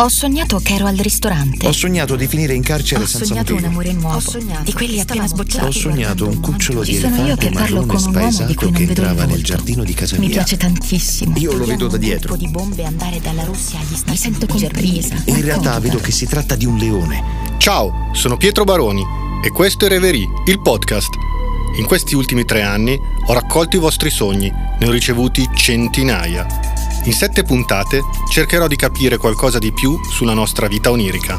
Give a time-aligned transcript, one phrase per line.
[0.00, 1.66] Ho sognato che ero al ristorante.
[1.66, 3.66] Ho sognato di finire in carcere Ho senza sognato motivo.
[3.68, 4.16] un amore nuovo.
[4.16, 5.66] Ho sognato di quelli appena sbocciati.
[5.66, 8.30] Ho sognato un cucciolo di sono io elefante che parlo marrone con un uomo di
[8.30, 10.34] spaesato cui non vedo entrava nel giardino di casa Mi mia.
[10.36, 11.36] piace tantissimo.
[11.38, 12.36] Io lo vedo da dietro.
[12.36, 15.14] di bombe andare dalla Russia agli Stati Mi sento compresa.
[15.24, 17.24] In realtà vedo che si tratta di un leone.
[17.58, 19.02] Ciao, sono Pietro Baroni
[19.44, 21.10] e questo è Reverie, il podcast.
[21.76, 22.96] In questi ultimi tre anni
[23.26, 26.67] ho raccolto i vostri sogni, ne ho ricevuti centinaia.
[27.08, 31.38] In sette puntate cercherò di capire qualcosa di più sulla nostra vita onirica.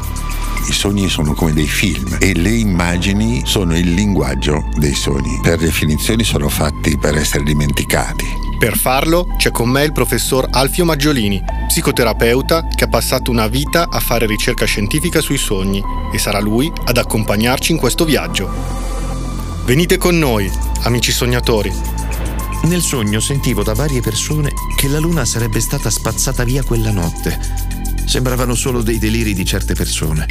[0.66, 5.38] I sogni sono come dei film e le immagini sono il linguaggio dei sogni.
[5.40, 8.26] Per definizione sono fatti per essere dimenticati.
[8.58, 13.90] Per farlo c'è con me il professor Alfio Maggiolini, psicoterapeuta che ha passato una vita
[13.90, 15.80] a fare ricerca scientifica sui sogni
[16.12, 18.50] e sarà lui ad accompagnarci in questo viaggio.
[19.64, 20.50] Venite con noi,
[20.82, 21.99] amici sognatori.
[22.62, 27.38] Nel sogno sentivo da varie persone che la luna sarebbe stata spazzata via quella notte.
[28.04, 30.26] Sembravano solo dei deliri di certe persone.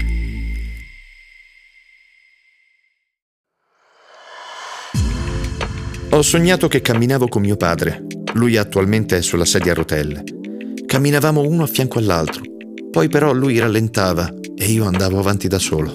[6.11, 8.05] Ho sognato che camminavo con mio padre.
[8.33, 10.23] Lui attualmente è sulla sedia a rotelle.
[10.85, 12.41] Camminavamo uno a fianco all'altro.
[12.91, 15.93] Poi però lui rallentava e io andavo avanti da solo.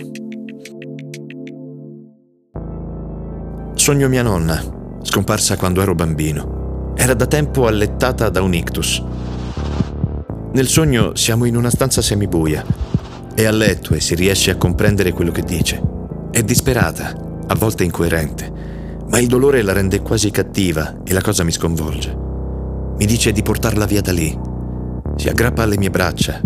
[3.74, 4.73] Sogno mia nonna,
[5.04, 6.92] scomparsa quando ero bambino.
[6.96, 9.02] Era da tempo allettata da un ictus.
[10.52, 12.64] Nel sogno siamo in una stanza semibuia.
[13.34, 15.80] È a letto e si riesce a comprendere quello che dice.
[16.30, 17.14] È disperata,
[17.46, 18.50] a volte incoerente,
[19.08, 22.16] ma il dolore la rende quasi cattiva e la cosa mi sconvolge.
[22.96, 24.36] Mi dice di portarla via da lì.
[25.16, 26.40] Si aggrappa alle mie braccia.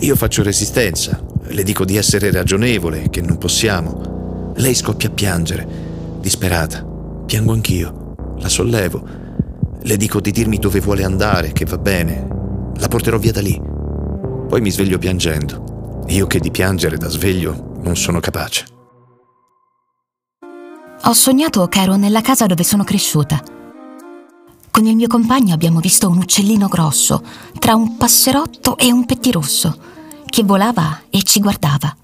[0.00, 4.52] Io faccio resistenza, le dico di essere ragionevole, che non possiamo.
[4.56, 5.66] Lei scoppia a piangere,
[6.20, 6.91] disperata.
[7.26, 8.14] Piango anch'io.
[8.38, 9.06] La sollevo.
[9.80, 12.26] Le dico di dirmi dove vuole andare, che va bene.
[12.76, 13.60] La porterò via da lì.
[14.48, 16.04] Poi mi sveglio piangendo.
[16.08, 18.66] Io che di piangere da sveglio non sono capace.
[21.04, 23.42] Ho sognato che ero nella casa dove sono cresciuta.
[24.70, 27.22] Con il mio compagno abbiamo visto un uccellino grosso,
[27.58, 29.76] tra un passerotto e un pettirosso,
[30.26, 31.94] che volava e ci guardava.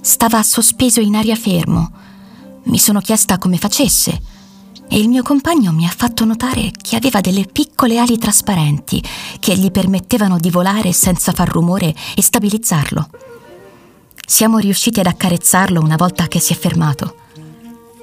[0.00, 1.90] Stava sospeso in aria fermo.
[2.64, 4.20] Mi sono chiesta come facesse
[4.88, 9.02] e il mio compagno mi ha fatto notare che aveva delle piccole ali trasparenti
[9.40, 13.08] che gli permettevano di volare senza far rumore e stabilizzarlo.
[14.26, 17.16] Siamo riusciti ad accarezzarlo una volta che si è fermato.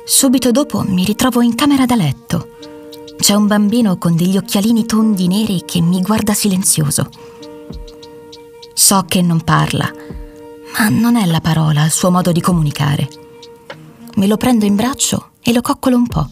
[0.05, 2.57] Subito dopo mi ritrovo in camera da letto.
[3.17, 7.09] C'è un bambino con degli occhialini tondi neri che mi guarda silenzioso.
[8.73, 9.91] So che non parla,
[10.77, 13.07] ma non è la parola il suo modo di comunicare.
[14.15, 16.29] Me lo prendo in braccio e lo coccolo un po'.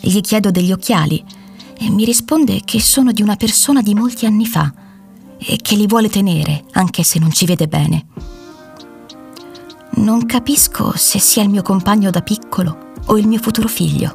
[0.00, 1.24] Gli chiedo degli occhiali
[1.78, 4.72] e mi risponde che sono di una persona di molti anni fa
[5.38, 8.06] e che li vuole tenere anche se non ci vede bene.
[9.90, 14.14] Non capisco se sia il mio compagno da piccolo o il mio futuro figlio.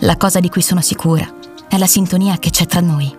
[0.00, 1.28] La cosa di cui sono sicura
[1.68, 3.14] è la sintonia che c'è tra noi.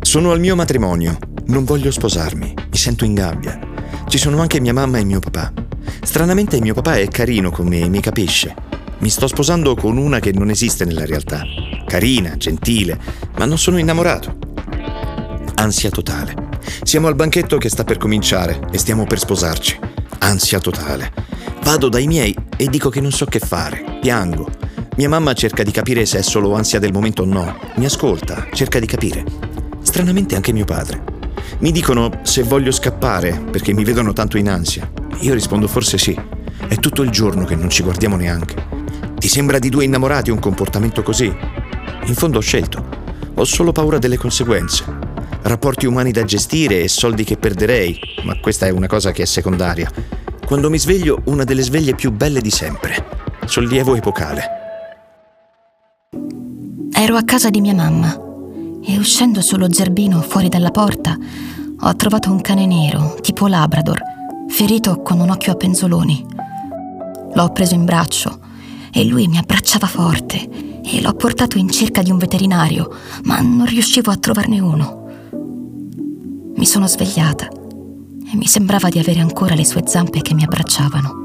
[0.00, 1.18] Sono al mio matrimonio.
[1.46, 2.54] Non voglio sposarmi.
[2.70, 3.73] Mi sento in gabbia.
[4.06, 5.52] Ci sono anche mia mamma e mio papà.
[6.02, 8.54] Stranamente mio papà è carino con me e mi capisce.
[8.98, 11.42] Mi sto sposando con una che non esiste nella realtà.
[11.86, 12.98] Carina, gentile,
[13.38, 14.36] ma non sono innamorato.
[15.56, 16.34] Ansia totale.
[16.82, 19.78] Siamo al banchetto che sta per cominciare e stiamo per sposarci.
[20.18, 21.12] Ansia totale.
[21.62, 23.98] Vado dai miei e dico che non so che fare.
[24.00, 24.48] Piango.
[24.96, 27.58] Mia mamma cerca di capire se è solo ansia del momento o no.
[27.76, 29.24] Mi ascolta, cerca di capire.
[29.82, 31.13] Stranamente anche mio padre.
[31.64, 34.86] Mi dicono se voglio scappare perché mi vedono tanto in ansia.
[35.20, 36.14] Io rispondo forse sì.
[36.68, 38.54] È tutto il giorno che non ci guardiamo neanche.
[39.16, 41.34] Ti sembra di due innamorati un comportamento così?
[42.04, 42.86] In fondo ho scelto.
[43.36, 44.84] Ho solo paura delle conseguenze.
[45.40, 49.26] Rapporti umani da gestire e soldi che perderei, ma questa è una cosa che è
[49.26, 49.90] secondaria.
[50.44, 53.06] Quando mi sveglio, una delle sveglie più belle di sempre.
[53.46, 54.44] Sollievo epocale.
[56.92, 58.23] Ero a casa di mia mamma
[58.86, 61.16] e uscendo sullo zerbino fuori dalla porta
[61.80, 64.00] ho trovato un cane nero, tipo Labrador,
[64.48, 66.26] ferito con un occhio a penzoloni.
[67.34, 68.38] L'ho preso in braccio
[68.92, 72.94] e lui mi abbracciava forte e l'ho portato in cerca di un veterinario,
[73.24, 75.08] ma non riuscivo a trovarne uno.
[76.54, 81.22] Mi sono svegliata e mi sembrava di avere ancora le sue zampe che mi abbracciavano.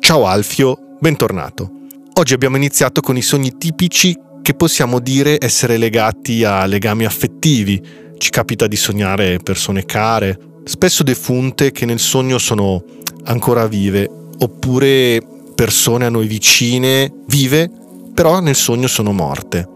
[0.00, 1.81] Ciao Alfio, bentornato.
[2.14, 7.82] Oggi abbiamo iniziato con i sogni tipici che possiamo dire essere legati a legami affettivi.
[8.18, 12.84] Ci capita di sognare persone care, spesso defunte che nel sogno sono
[13.24, 15.22] ancora vive, oppure
[15.54, 17.70] persone a noi vicine, vive,
[18.12, 19.66] però nel sogno sono morte.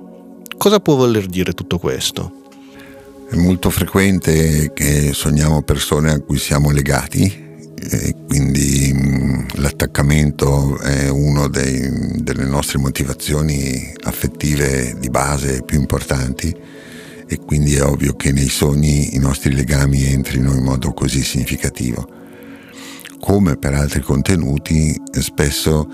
[0.59, 2.33] Cosa può voler dire tutto questo?
[3.31, 7.46] È molto frequente che sogniamo persone a cui siamo legati
[8.27, 16.55] quindi mh, l'attaccamento è una delle nostre motivazioni affettive di base più importanti
[17.29, 22.09] e quindi è ovvio che nei sogni i nostri legami entrino in modo così significativo.
[23.21, 25.89] Come per altri contenuti, spesso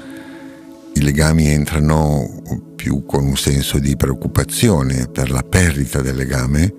[0.94, 2.42] i legami entrano
[2.76, 6.74] più con un senso di preoccupazione per la perdita del legame,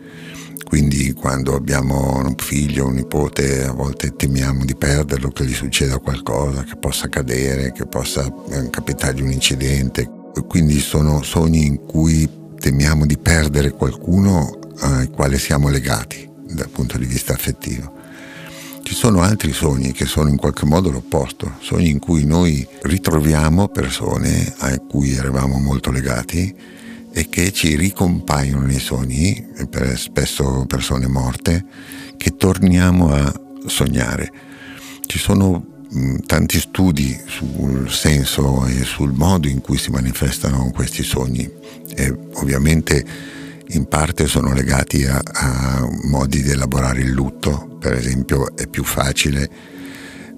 [0.74, 6.00] quindi quando abbiamo un figlio, un nipote, a volte temiamo di perderlo, che gli succeda
[6.00, 10.10] qualcosa, che possa cadere, che possa eh, capitargli un incidente.
[10.48, 12.28] Quindi sono sogni in cui
[12.58, 17.94] temiamo di perdere qualcuno al quale siamo legati dal punto di vista affettivo.
[18.82, 23.68] Ci sono altri sogni che sono in qualche modo l'opposto, sogni in cui noi ritroviamo
[23.68, 26.82] persone a cui eravamo molto legati
[27.14, 31.64] e che ci ricompaiono nei sogni, per spesso persone morte,
[32.18, 33.32] che torniamo a
[33.68, 34.32] sognare.
[35.06, 35.72] Ci sono
[36.26, 41.48] tanti studi sul senso e sul modo in cui si manifestano questi sogni
[41.96, 43.06] e ovviamente
[43.68, 48.84] in parte sono legati a, a modi di elaborare il lutto, per esempio è più
[48.84, 49.50] facile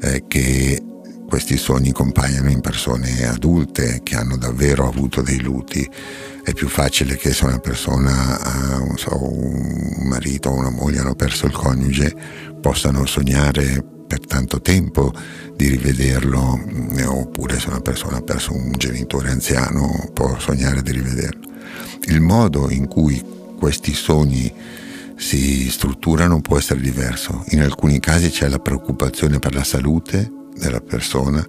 [0.01, 0.83] eh, che
[1.27, 5.89] questi sogni compaiano in persone adulte che hanno davvero avuto dei lutti.
[6.45, 11.15] È più facile che se una persona ha so, un marito o una moglie hanno
[11.15, 12.15] perso il coniuge
[12.61, 15.11] possano sognare per tanto tempo
[15.55, 20.91] di rivederlo, mm, oppure se una persona ha perso un genitore anziano può sognare di
[20.91, 21.49] rivederlo.
[22.09, 23.19] Il modo in cui
[23.57, 24.53] questi sogni
[25.17, 27.43] si strutturano può essere diverso.
[27.49, 31.43] In alcuni casi c'è la preoccupazione per la salute della persona,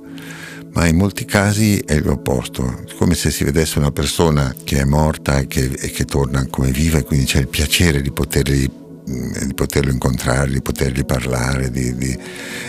[0.76, 5.38] ma in molti casi è l'opposto, come se si vedesse una persona che è morta
[5.38, 9.54] e che, e che torna come viva e quindi c'è il piacere di poterli di
[9.54, 12.18] poterlo incontrare, di potergli parlare di, di,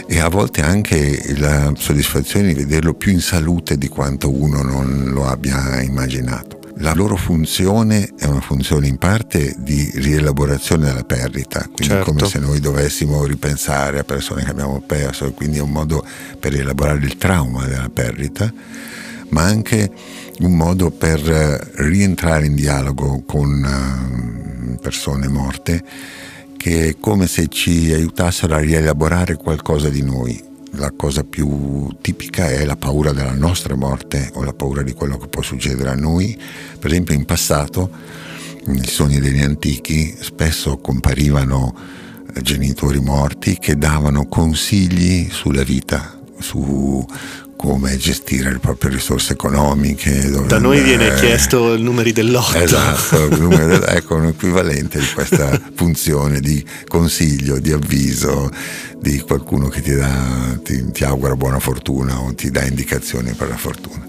[0.05, 5.05] e a volte anche la soddisfazione di vederlo più in salute di quanto uno non
[5.07, 6.66] lo abbia immaginato.
[6.79, 12.13] La loro funzione è una funzione in parte di rielaborazione della perdita, quindi certo.
[12.13, 16.05] come se noi dovessimo ripensare a persone che abbiamo perso, quindi è un modo
[16.39, 18.53] per rielaborare il trauma della perdita,
[19.29, 19.91] ma anche
[20.39, 25.83] un modo per rientrare in dialogo con eh, persone morte
[26.57, 30.43] che è come se ci aiutassero a rielaborare qualcosa di noi.
[30.79, 35.17] La cosa più tipica è la paura della nostra morte o la paura di quello
[35.17, 36.39] che può succedere a noi.
[36.77, 37.89] Per esempio in passato,
[38.65, 41.75] nei sogni degli antichi, spesso comparivano
[42.31, 47.03] eh, genitori morti che davano consigli sulla vita, su
[47.57, 50.29] come gestire le proprie risorse economiche.
[50.47, 52.57] Da noi viene chiesto il numero dell'otto.
[52.57, 58.49] Esatto, numero ecco un equivalente di questa funzione di consiglio, di avviso,
[59.01, 63.49] di qualcuno che ti, dà, ti, ti augura buona fortuna o ti dà indicazioni per
[63.49, 64.07] la fortuna.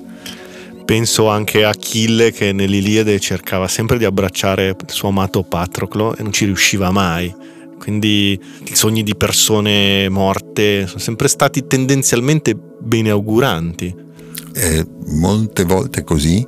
[0.85, 6.23] Penso anche a Achille che nell'Iliade cercava sempre di abbracciare il suo amato Patroclo e
[6.23, 7.35] non ci riusciva mai
[7.79, 14.07] quindi i sogni di persone morte sono sempre stati tendenzialmente beneauguranti.
[14.55, 16.45] Eh, molte volte così,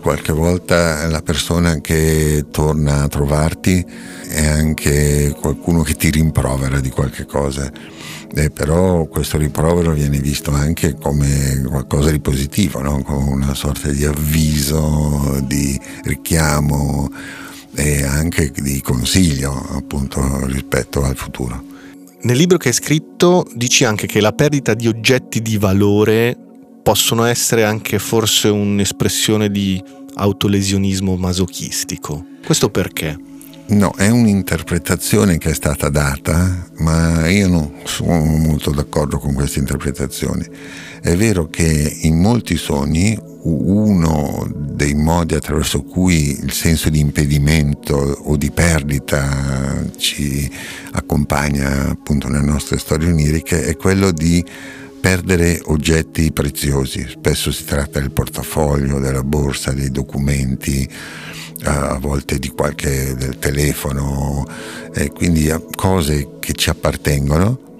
[0.00, 3.84] qualche volta la persona che torna a trovarti
[4.28, 7.70] è anche qualcuno che ti rimprovera di qualche cosa.
[8.32, 13.02] Eh, però questo rimprovero viene visto anche come qualcosa di positivo, no?
[13.02, 17.10] come una sorta di avviso, di richiamo
[17.74, 21.64] e anche di consiglio appunto rispetto al futuro.
[22.22, 26.36] Nel libro che hai scritto dici anche che la perdita di oggetti di valore
[26.82, 29.82] possono essere anche forse un'espressione di
[30.14, 32.24] autolesionismo masochistico.
[32.44, 33.16] Questo perché?
[33.70, 39.60] No, è un'interpretazione che è stata data, ma io non sono molto d'accordo con questa
[39.60, 40.44] interpretazione.
[41.00, 47.94] È vero che in molti sogni uno dei modi attraverso cui il senso di impedimento
[47.94, 50.50] o di perdita ci
[50.90, 54.44] accompagna appunto nelle nostre storie oniriche è quello di
[55.00, 57.06] perdere oggetti preziosi.
[57.08, 60.88] Spesso si tratta del portafoglio, della borsa, dei documenti,
[61.64, 64.46] a volte di qualche del telefono,
[64.94, 67.78] e quindi cose che ci appartengono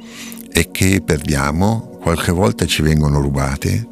[0.52, 3.88] e che perdiamo, qualche volta ci vengono rubate,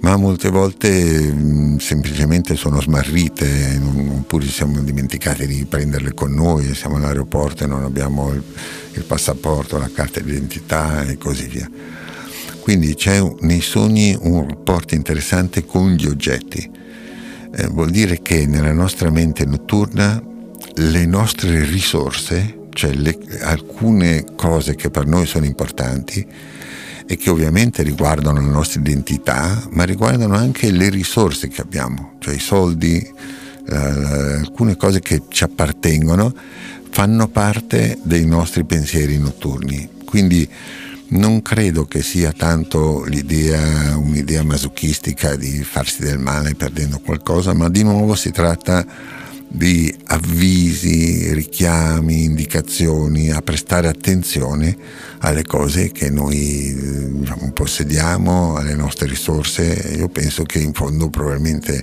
[0.00, 3.80] ma molte volte mh, semplicemente sono smarrite,
[4.16, 8.42] oppure ci siamo dimenticati di prenderle con noi, siamo all'aeroporto e non abbiamo il,
[8.94, 11.70] il passaporto, la carta d'identità e così via.
[12.60, 16.78] Quindi c'è nei sogni un rapporto interessante con gli oggetti
[17.54, 20.22] eh, vuol dire che nella nostra mente notturna
[20.74, 26.26] le nostre risorse, cioè le, alcune cose che per noi sono importanti
[27.06, 32.34] e che ovviamente riguardano la nostra identità, ma riguardano anche le risorse che abbiamo, cioè
[32.34, 32.98] i soldi,
[33.68, 36.32] eh, alcune cose che ci appartengono,
[36.90, 39.88] fanno parte dei nostri pensieri notturni.
[40.04, 40.48] Quindi
[41.10, 47.68] non credo che sia tanto l'idea, un'idea masochistica di farsi del male perdendo qualcosa, ma
[47.68, 48.84] di nuovo si tratta
[49.52, 54.76] di avvisi, richiami, indicazioni, a prestare attenzione
[55.18, 56.72] alle cose che noi
[57.18, 59.96] diciamo, possediamo, alle nostre risorse.
[59.96, 61.82] Io penso che in fondo probabilmente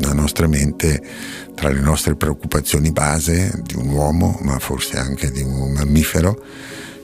[0.00, 1.02] la nostra mente,
[1.54, 6.38] tra le nostre preoccupazioni base di un uomo, ma forse anche di un mammifero,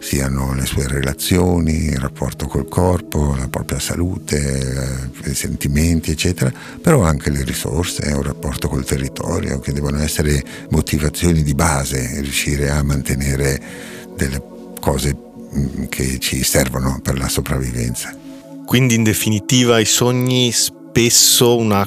[0.00, 6.52] siano le sue relazioni, il rapporto col corpo, la propria salute, eh, i sentimenti, eccetera,
[6.80, 12.70] però anche le risorse, un rapporto col territorio, che devono essere motivazioni di base, riuscire
[12.70, 13.60] a mantenere
[14.16, 14.42] delle
[14.80, 18.16] cose mm, che ci servono per la sopravvivenza.
[18.64, 21.86] Quindi in definitiva i sogni spesso una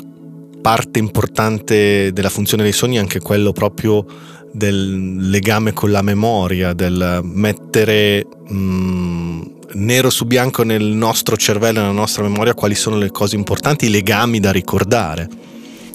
[0.62, 4.06] parte importante della funzione dei sogni è anche quello proprio
[4.52, 9.42] del legame con la memoria, del mettere mh, mm,
[9.74, 13.90] nero su bianco nel nostro cervello, nella nostra memoria, quali sono le cose importanti, i
[13.90, 15.30] legami da ricordare.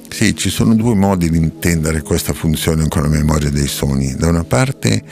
[0.08, 4.14] Sì, ci sono due modi di intendere questa funzione con la memoria dei sogni.
[4.14, 5.02] Da una parte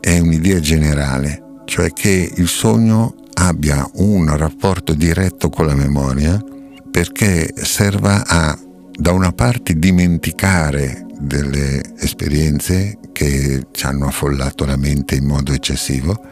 [0.00, 6.42] è un'idea generale, cioè che il sogno abbia un rapporto diretto con la memoria
[6.90, 8.56] perché serva a
[8.96, 16.22] da una parte dimenticare delle esperienze che ci hanno affollato la mente in modo eccessivo,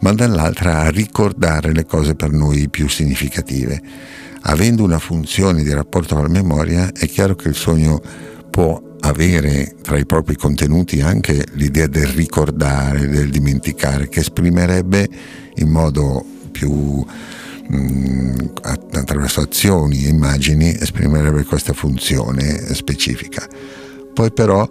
[0.00, 3.80] ma dall'altra a ricordare le cose per noi più significative.
[4.42, 8.00] Avendo una funzione di rapporto con la memoria, è chiaro che il sogno
[8.50, 15.08] può avere tra i propri contenuti anche l'idea del ricordare, del dimenticare, che esprimerebbe
[15.56, 17.04] in modo più
[18.62, 23.46] attraverso azioni e immagini esprimerebbe questa funzione specifica.
[24.12, 24.68] Poi però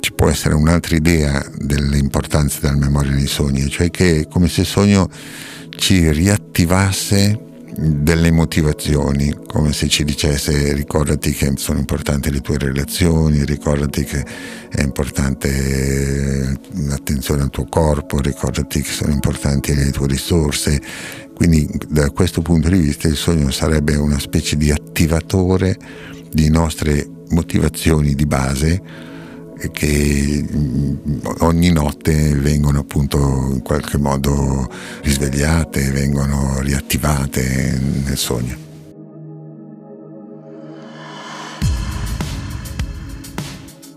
[0.00, 4.60] ci può essere un'altra idea dell'importanza della memoria dei sogni, cioè che è come se
[4.62, 5.08] il sogno
[5.76, 7.46] ci riattivasse
[7.78, 14.24] delle motivazioni, come se ci dicesse ricordati che sono importanti le tue relazioni, ricordati che
[14.68, 20.80] è importante l'attenzione al tuo corpo, ricordati che sono importanti le tue risorse,
[21.38, 25.78] quindi da questo punto di vista il sogno sarebbe una specie di attivatore
[26.32, 28.82] di nostre motivazioni di base
[29.70, 30.96] che mm,
[31.38, 33.18] ogni notte vengono appunto
[33.52, 34.68] in qualche modo
[35.02, 38.56] risvegliate, vengono riattivate nel sogno.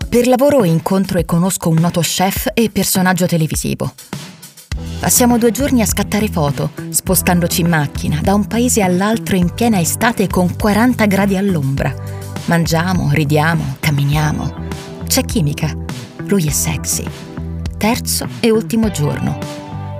[0.08, 3.92] Per lavoro incontro e conosco un noto chef e personaggio televisivo.
[5.02, 9.80] Passiamo due giorni a scattare foto, spostandoci in macchina da un paese all'altro in piena
[9.80, 11.92] estate con 40 gradi all'ombra.
[12.44, 14.54] Mangiamo, ridiamo, camminiamo.
[15.06, 15.76] C'è chimica.
[16.26, 17.04] Lui è sexy.
[17.76, 19.38] Terzo e ultimo giorno.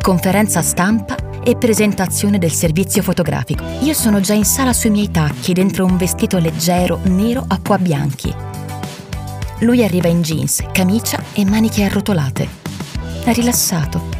[0.00, 3.64] Conferenza stampa e presentazione del servizio fotografico.
[3.80, 7.76] Io sono già in sala sui miei tacchi dentro un vestito leggero nero a qua
[7.76, 8.32] bianchi.
[9.62, 12.48] Lui arriva in jeans, camicia e maniche arrotolate.
[13.24, 14.11] È rilassato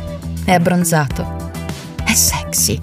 [0.45, 1.51] è abbronzato,
[2.05, 2.81] è sexy.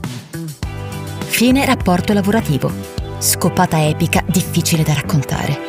[1.19, 2.71] Fine rapporto lavorativo.
[3.19, 5.67] Scopata epica difficile da raccontare.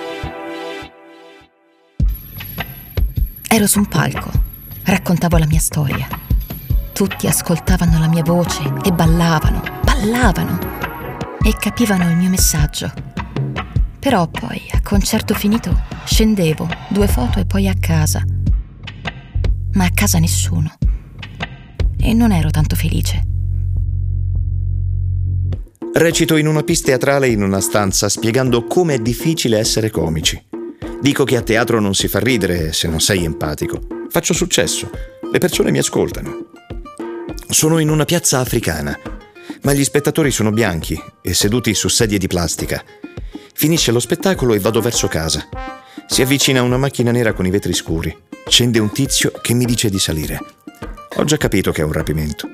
[3.48, 4.30] Ero su un palco,
[4.84, 6.06] raccontavo la mia storia.
[6.92, 10.58] Tutti ascoltavano la mia voce e ballavano, ballavano
[11.42, 12.92] e capivano il mio messaggio.
[13.98, 18.24] Però poi, a concerto finito, scendevo, due foto e poi a casa.
[19.72, 20.79] Ma a casa nessuno
[22.02, 23.24] e non ero tanto felice.
[25.92, 30.40] Recito in una pista teatrale in una stanza spiegando come è difficile essere comici.
[31.00, 33.80] Dico che a teatro non si fa ridere se non sei empatico.
[34.08, 34.88] Faccio successo.
[35.32, 36.50] Le persone mi ascoltano.
[37.48, 38.96] Sono in una piazza africana,
[39.62, 42.84] ma gli spettatori sono bianchi e seduti su sedie di plastica.
[43.52, 45.48] Finisce lo spettacolo e vado verso casa.
[46.06, 48.16] Si avvicina una macchina nera con i vetri scuri.
[48.46, 50.40] Scende un tizio che mi dice di salire.
[51.16, 52.48] Ho già capito che è un rapimento.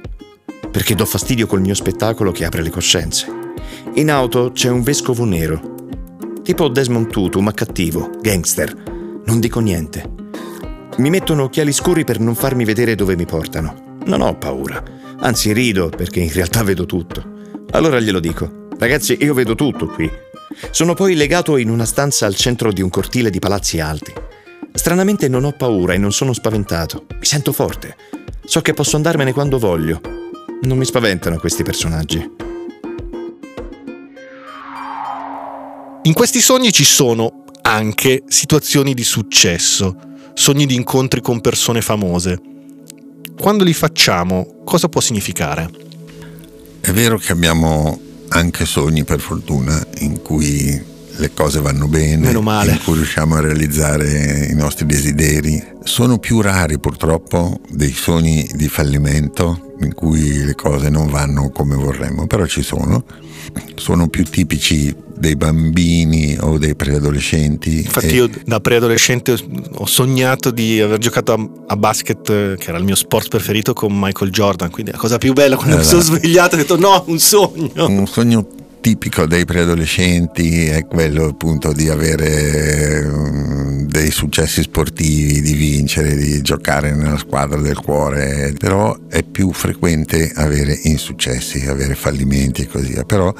[0.71, 3.27] Perché do fastidio col mio spettacolo che apre le coscienze.
[3.95, 5.75] In auto c'è un vescovo nero.
[6.43, 8.75] Tipo Desmond Tutu, ma cattivo, gangster.
[9.27, 10.09] Non dico niente.
[10.97, 13.99] Mi mettono occhiali scuri per non farmi vedere dove mi portano.
[14.07, 14.83] Non ho paura.
[15.19, 17.23] Anzi, rido perché in realtà vedo tutto.
[17.73, 18.69] Allora glielo dico.
[18.79, 20.11] Ragazzi, io vedo tutto qui.
[20.71, 24.13] Sono poi legato in una stanza al centro di un cortile di palazzi alti.
[24.73, 27.05] Stranamente non ho paura e non sono spaventato.
[27.19, 27.97] Mi sento forte.
[28.47, 30.01] So che posso andarmene quando voglio.
[30.63, 32.31] Non mi spaventano questi personaggi.
[36.03, 39.97] In questi sogni ci sono anche situazioni di successo,
[40.35, 42.41] sogni di incontri con persone famose.
[43.37, 45.69] Quando li facciamo, cosa può significare?
[46.81, 50.81] È vero che abbiamo anche sogni, per fortuna, in cui
[51.17, 55.63] le cose vanno bene, in cui riusciamo a realizzare i nostri desideri.
[55.83, 61.75] Sono più rari purtroppo dei sogni di fallimento in cui le cose non vanno come
[61.75, 63.05] vorremmo, però ci sono.
[63.77, 67.79] Sono più tipici dei bambini o dei preadolescenti.
[67.79, 68.15] Infatti, e...
[68.15, 69.37] io da preadolescente
[69.75, 73.93] ho sognato di aver giocato a, a, basket, che era il mio sport preferito, con
[73.99, 74.71] Michael Jordan.
[74.71, 75.97] Quindi la cosa più bella quando esatto.
[75.97, 77.87] mi sono svegliato ho detto: no, un sogno.
[77.87, 78.47] Un sogno
[78.87, 86.41] tipico dei preadolescenti è quello appunto di avere um, dei successi sportivi, di vincere, di
[86.41, 92.93] giocare nella squadra del cuore, però è più frequente avere insuccessi, avere fallimenti e così
[92.93, 93.03] via.
[93.03, 93.35] Però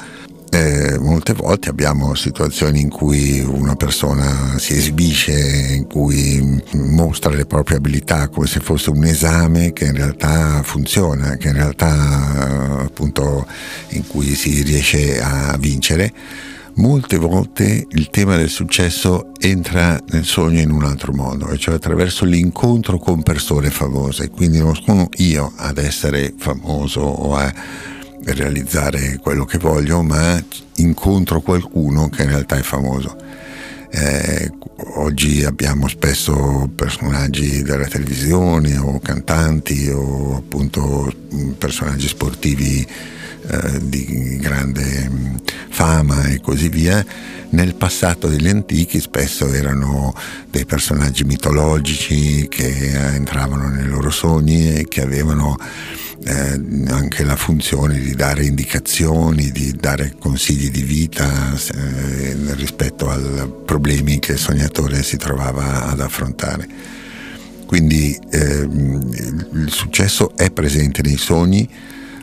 [0.57, 7.45] eh, molte volte abbiamo situazioni in cui una persona si esibisce, in cui mostra le
[7.45, 13.45] proprie abilità come se fosse un esame che in realtà funziona, che in realtà appunto
[13.89, 16.11] in cui si riesce a vincere.
[16.75, 22.23] Molte volte il tema del successo entra nel sogno in un altro modo, cioè attraverso
[22.23, 27.51] l'incontro con persone famose, quindi non sono io ad essere famoso o a
[28.25, 30.41] realizzare quello che voglio, ma
[30.75, 33.15] incontro qualcuno che in realtà è famoso.
[33.89, 34.51] Eh,
[34.95, 41.11] oggi abbiamo spesso personaggi della televisione o cantanti o appunto
[41.57, 42.85] personaggi sportivi
[43.49, 45.35] eh, di grande mm,
[45.69, 47.05] fama e così via.
[47.49, 50.13] Nel passato degli antichi spesso erano
[50.49, 55.57] dei personaggi mitologici che entravano nei loro sogni e che avevano
[56.25, 63.49] eh, anche la funzione di dare indicazioni, di dare consigli di vita eh, rispetto ai
[63.65, 66.67] problemi che il sognatore si trovava ad affrontare.
[67.65, 71.67] Quindi eh, il successo è presente nei sogni,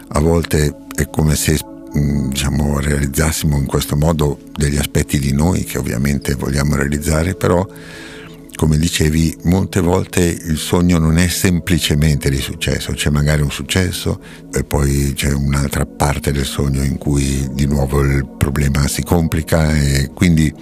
[0.08, 1.58] a volte è come se
[1.96, 7.66] mm, diciamo, realizzassimo in questo modo degli aspetti di noi che ovviamente vogliamo realizzare, però
[8.56, 14.20] come dicevi, molte volte il sogno non è semplicemente di successo, c'è magari un successo
[14.52, 19.74] e poi c'è un'altra parte del sogno in cui di nuovo il problema si complica
[19.74, 20.52] e quindi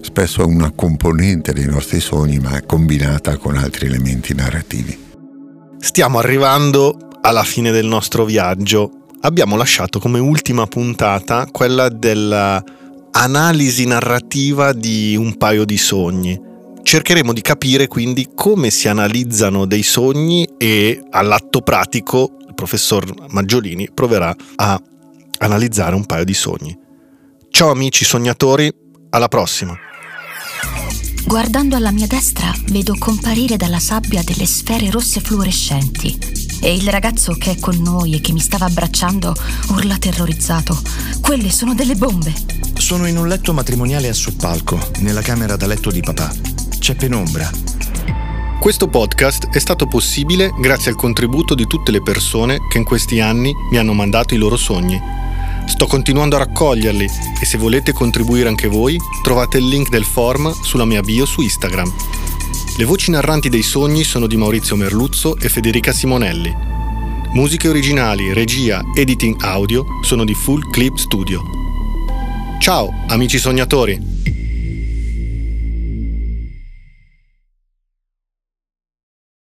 [0.00, 5.10] spesso è una componente dei nostri sogni ma combinata con altri elementi narrativi.
[5.78, 9.01] Stiamo arrivando alla fine del nostro viaggio.
[9.22, 16.50] Abbiamo lasciato come ultima puntata quella dell'analisi narrativa di un paio di sogni
[16.82, 23.88] Cercheremo di capire quindi come si analizzano dei sogni e all'atto pratico il professor Maggiolini
[23.94, 24.82] proverà a
[25.38, 26.76] analizzare un paio di sogni.
[27.50, 28.70] Ciao amici sognatori,
[29.10, 29.74] alla prossima!
[31.24, 37.34] Guardando alla mia destra vedo comparire dalla sabbia delle sfere rosse fluorescenti e il ragazzo
[37.34, 39.34] che è con noi e che mi stava abbracciando
[39.70, 40.80] urla terrorizzato.
[41.20, 42.32] Quelle sono delle bombe.
[42.78, 47.48] Sono in un letto matrimoniale a soppalco, nella camera da letto di papà c'è penombra.
[48.58, 53.20] Questo podcast è stato possibile grazie al contributo di tutte le persone che in questi
[53.20, 55.00] anni mi hanno mandato i loro sogni.
[55.66, 57.08] Sto continuando a raccoglierli
[57.40, 61.40] e se volete contribuire anche voi trovate il link del form sulla mia bio su
[61.40, 61.92] Instagram.
[62.74, 66.50] Le voci narranti dei sogni sono di Maurizio Merluzzo e Federica Simonelli.
[67.34, 71.42] Musiche originali, regia, editing audio sono di Full Clip Studio.
[72.58, 74.21] Ciao amici sognatori!